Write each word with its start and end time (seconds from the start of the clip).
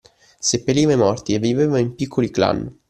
Seppelliva 0.39 0.93
i 0.93 0.97
morti 0.97 1.35
e 1.35 1.37
viveva 1.37 1.77
in 1.77 1.93
piccoli 1.93 2.31
clan. 2.31 2.75